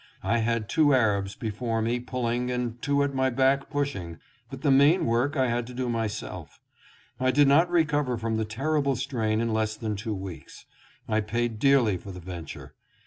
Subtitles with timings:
[0.23, 4.17] I had two Arabs before me pulling, and two at my back pushing,
[4.49, 6.59] but the main work I had to do myself.
[7.19, 10.65] I did not recover from the terrible strain in less than two weeks.
[11.07, 12.73] I paid dearly for the venture.